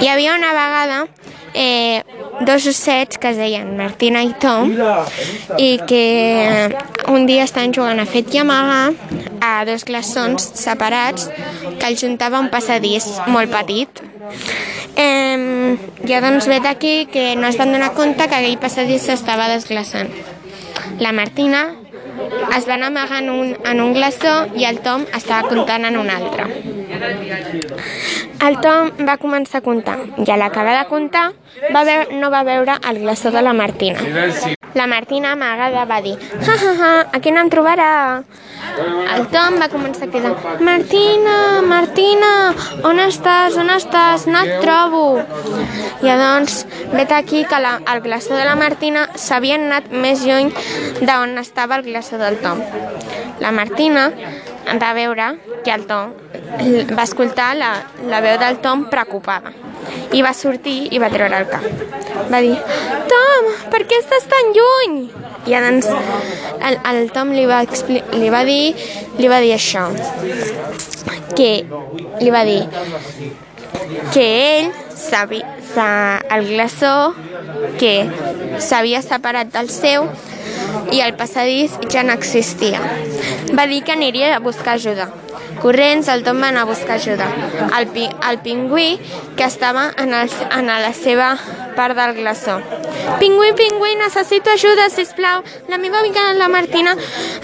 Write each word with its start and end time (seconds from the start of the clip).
Hi 0.00 0.08
havia 0.08 0.34
una 0.34 0.52
vegada 0.52 1.06
eh, 1.54 2.02
dos 2.40 2.66
ossets 2.66 3.18
que 3.18 3.30
es 3.30 3.38
deien 3.38 3.76
Martina 3.76 4.22
i 4.26 4.32
Tom 4.40 4.72
i 5.58 5.70
que 5.86 6.04
un 7.08 7.26
dia 7.26 7.44
estaven 7.46 7.74
jugant 7.74 8.00
a 8.02 8.06
fet 8.06 8.34
i 8.34 8.42
amagar 8.42 8.92
a 9.44 9.64
dos 9.68 9.84
glaçons 9.88 10.50
separats 10.58 11.28
que 11.30 11.90
els 11.90 12.02
juntava 12.02 12.40
un 12.42 12.50
passadís 12.50 13.06
molt 13.26 13.54
petit. 13.54 14.02
Eh, 14.98 15.76
ja 16.10 16.22
doncs 16.24 16.48
ve 16.50 16.60
d'aquí 16.64 17.06
que 17.12 17.34
no 17.36 17.46
es 17.46 17.58
van 17.58 17.74
donar 17.74 17.94
compte 17.94 18.26
que 18.26 18.40
aquell 18.42 18.58
passadís 18.62 19.06
s'estava 19.06 19.50
desglaçant. 19.52 20.10
La 20.98 21.12
Martina 21.12 21.68
es 22.56 22.66
van 22.66 22.82
amagar 22.82 23.22
en 23.22 23.30
un, 23.30 23.56
en 23.64 23.80
un 23.80 23.94
glaçó 23.94 24.34
i 24.56 24.66
el 24.68 24.80
Tom 24.84 25.06
estava 25.14 25.48
comptant 25.48 25.84
en 25.88 25.98
un 25.98 26.10
altre. 26.10 26.48
El 28.46 28.60
Tom 28.62 28.92
va 29.06 29.18
començar 29.22 29.62
a 29.62 29.66
comptar 29.66 29.98
i 30.18 30.30
a 30.30 30.38
l'acabar 30.40 30.78
de 30.78 30.86
comptar 30.90 31.26
va 31.74 31.84
veure, 31.84 32.20
no 32.20 32.30
va 32.34 32.44
veure 32.46 32.78
el 32.90 33.02
glaçó 33.06 33.34
de 33.34 33.42
la 33.42 33.52
Martina. 33.52 34.57
La 34.74 34.86
Martina 34.86 35.32
amagada 35.32 35.84
va 35.88 36.00
dir 36.04 36.16
ha 36.46 36.54
ha 36.54 36.72
ha, 36.78 36.92
aquí 37.12 37.30
no 37.30 37.40
em 37.40 37.50
trobarà. 37.50 37.88
El 39.14 39.26
Tom 39.32 39.56
va 39.62 39.68
començar 39.72 40.06
a 40.06 40.10
cridar 40.12 40.58
Martina, 40.64 41.36
Martina, 41.66 42.32
on 42.86 43.00
estàs, 43.02 43.56
on 43.58 43.70
estàs, 43.74 44.26
no 44.28 44.42
et 44.44 44.60
trobo. 44.62 45.04
I 46.04 46.14
doncs 46.20 46.60
vet 46.92 47.14
aquí 47.14 47.44
que 47.48 47.60
la, 47.62 47.78
el 47.94 48.02
glaçó 48.04 48.36
de 48.36 48.44
la 48.44 48.56
Martina 48.60 49.08
s'havia 49.14 49.58
anat 49.58 49.90
més 49.90 50.26
lluny 50.26 50.52
d'on 51.00 51.38
estava 51.42 51.78
el 51.78 51.86
glaçó 51.88 52.20
del 52.20 52.38
Tom. 52.44 52.62
La 53.40 53.54
Martina 53.54 54.10
va 54.82 54.92
veure 54.92 55.32
que 55.64 55.72
el 55.72 55.86
Tom 55.86 56.12
va 56.94 57.08
escoltar 57.08 57.54
la, 57.56 57.72
la 58.10 58.20
veu 58.20 58.38
del 58.38 58.60
Tom 58.64 58.88
preocupada 58.92 59.54
i 60.12 60.22
va 60.24 60.34
sortir 60.34 60.78
i 60.94 61.00
va 61.02 61.10
treure 61.12 61.42
el 61.42 61.48
cap. 61.50 61.64
Va 62.32 62.40
dir, 62.44 62.54
Tom, 63.10 63.50
per 63.72 63.84
què 63.88 64.00
estàs 64.02 64.28
tan 64.30 64.52
lluny? 64.56 64.98
I 65.48 65.60
doncs 65.64 65.88
el, 65.88 66.78
el 66.90 67.10
Tom 67.14 67.32
li 67.32 67.46
va, 67.48 67.62
li 67.64 68.32
va 68.32 68.42
dir 68.44 68.74
li 69.18 69.28
va 69.30 69.40
dir 69.42 69.54
això 69.54 69.88
que 71.36 71.50
li 72.20 72.30
va 72.34 72.42
dir 72.44 72.62
que 74.12 74.26
ell 74.58 74.72
sabia 74.98 75.56
el 76.34 76.48
glaçó 76.48 77.14
que 77.78 77.92
s'havia 78.58 79.02
separat 79.04 79.52
del 79.54 79.70
seu 79.70 80.08
i 80.92 81.00
el 81.04 81.14
passadís 81.18 81.76
ja 81.92 82.02
no 82.02 82.16
existia. 82.16 82.80
Va 83.54 83.66
dir 83.70 83.82
que 83.84 83.92
aniria 83.92 84.34
a 84.36 84.40
buscar 84.40 84.74
ajuda. 84.74 85.10
Corrents, 85.62 86.08
el 86.08 86.22
Tom 86.24 86.42
va 86.42 86.48
anar 86.48 86.62
a 86.62 86.64
buscar 86.64 86.96
ajuda. 86.96 87.26
El, 87.78 87.88
pi, 87.88 88.08
el 88.30 88.38
pingüí, 88.44 88.98
que 89.36 89.44
estava 89.44 89.90
en, 89.96 90.14
el, 90.14 90.30
en 90.50 90.66
la 90.66 90.92
seva 90.94 91.36
part 91.76 91.96
del 91.98 92.14
glaçó. 92.18 92.58
Pingüí, 93.18 93.52
pingüí, 93.58 93.94
necessito 93.96 94.50
ajuda, 94.50 94.88
si 94.90 95.06
plau. 95.16 95.42
La 95.68 95.78
meva 95.78 96.00
amiga, 96.00 96.32
la 96.34 96.48
Martina, 96.48 96.94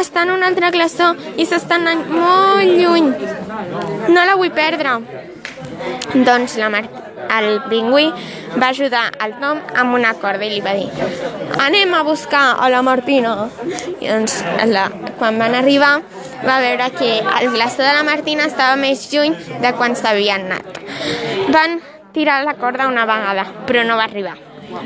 està 0.00 0.24
en 0.24 0.32
un 0.36 0.46
altre 0.46 0.70
glaçó 0.74 1.14
i 1.36 1.46
s'està 1.46 1.76
anant 1.76 2.06
molt 2.12 2.78
lluny. 2.78 3.12
No 4.08 4.24
la 4.24 4.38
vull 4.40 4.54
perdre. 4.56 4.98
Doncs 6.14 6.56
la 6.58 6.72
Mar 6.72 6.86
el 7.28 7.60
pingüí 7.68 8.08
va 8.60 8.68
ajudar 8.68 9.04
el 9.24 9.34
Tom 9.40 9.60
amb 9.76 9.94
una 9.98 10.14
corda 10.22 10.46
i 10.46 10.54
li 10.54 10.62
va 10.64 10.74
dir 10.74 10.88
anem 11.64 11.92
a 11.94 12.02
buscar 12.02 12.56
a 12.58 12.68
la 12.72 12.82
Martina. 12.82 13.48
I 14.00 14.08
doncs 14.08 14.40
la, 14.70 14.88
quan 15.18 15.38
van 15.40 15.54
arribar 15.58 15.98
va 16.46 16.60
veure 16.60 16.90
que 16.98 17.18
el 17.18 17.50
glaçó 17.52 17.82
de 17.82 17.92
la 17.92 18.04
Martina 18.06 18.46
estava 18.46 18.76
més 18.76 19.08
lluny 19.12 19.36
de 19.62 19.72
quan 19.78 19.96
s'havien 19.96 20.46
anat. 20.46 20.82
Van 21.54 21.80
tirar 22.12 22.42
la 22.44 22.54
corda 22.54 22.88
una 22.88 23.06
vegada, 23.06 23.46
però 23.66 23.84
no 23.84 23.96
va 23.96 24.06
arribar. 24.08 24.36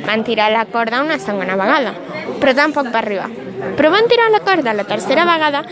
Van 0.06 0.22
tirar 0.22 0.50
la 0.52 0.64
corda 0.66 1.02
una 1.02 1.18
segona 1.18 1.56
vegada, 1.58 1.94
però 2.40 2.54
tampoc 2.54 2.92
va 2.94 3.00
arribar. 3.00 3.30
Però 3.76 3.90
van 3.90 4.08
tirar 4.10 4.30
la 4.30 4.40
corda 4.40 4.74
la 4.74 4.84
tercera 4.84 5.24
vegada 5.26 5.64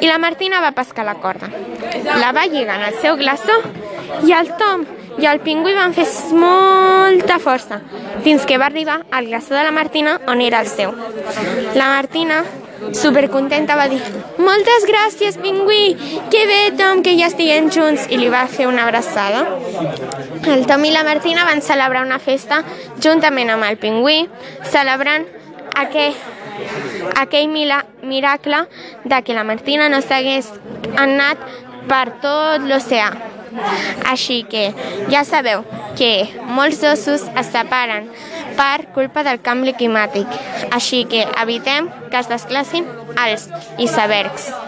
i 0.00 0.06
la 0.06 0.18
Martina 0.18 0.60
va 0.60 0.74
pescar 0.74 1.04
la 1.06 1.16
corda. 1.22 1.50
La 2.20 2.32
va 2.32 2.46
lligar 2.46 2.78
el 2.88 3.00
seu 3.02 3.16
glaçó 3.16 3.58
i 4.26 4.32
el 4.32 4.52
Tom 4.60 4.86
i 5.18 5.26
el 5.26 5.40
pingüí 5.40 5.72
van 5.74 5.94
fer 5.96 6.06
molta 6.36 7.38
força 7.40 7.80
fins 8.24 8.44
que 8.46 8.58
va 8.58 8.68
arribar 8.68 9.00
al 9.10 9.30
glaçó 9.30 9.54
de 9.54 9.64
la 9.64 9.72
Martina 9.72 10.18
on 10.28 10.42
era 10.44 10.60
el 10.60 10.68
seu. 10.68 10.92
La 11.74 11.88
Martina, 11.94 12.42
supercontenta, 12.92 13.76
va 13.76 13.86
dir 13.88 14.00
Moltes 14.38 14.86
gràcies, 14.88 15.38
pingüí! 15.40 15.96
Que 16.30 16.44
bé, 16.48 16.60
Tom, 16.78 17.02
que 17.02 17.16
ja 17.18 17.30
estiguem 17.30 17.70
junts! 17.72 18.06
I 18.12 18.20
li 18.20 18.28
va 18.32 18.44
fer 18.50 18.68
una 18.68 18.84
abraçada. 18.86 19.44
El 20.46 20.66
Tom 20.68 20.84
i 20.84 20.92
la 20.94 21.04
Martina 21.06 21.46
van 21.48 21.62
celebrar 21.64 22.04
una 22.06 22.20
festa 22.22 22.62
juntament 23.02 23.50
amb 23.54 23.66
el 23.68 23.78
pingüí, 23.80 24.26
celebrant 24.70 25.26
aquell, 25.76 26.16
aquell 27.16 27.48
mila, 27.52 27.82
miracle 28.02 28.64
de 29.04 29.22
que 29.22 29.34
la 29.36 29.44
Martina 29.44 29.88
no 29.92 30.02
s'hagués 30.04 30.52
anat 30.96 31.40
per 31.88 32.06
tot 32.22 32.66
l'oceà. 32.68 33.10
Així 34.10 34.42
que 34.50 34.68
ja 35.12 35.24
sabeu 35.24 35.64
que 35.96 36.28
molts 36.52 36.82
ossos 36.84 37.24
es 37.40 37.52
separen 37.54 38.10
per 38.58 38.88
culpa 38.96 39.24
del 39.26 39.42
canvi 39.44 39.76
climàtic. 39.78 40.26
Així 40.72 41.04
que 41.10 41.26
evitem 41.42 41.90
que 42.10 42.22
es 42.22 42.30
desclassin 42.32 42.88
els 43.26 43.48
icebergs. 43.78 44.50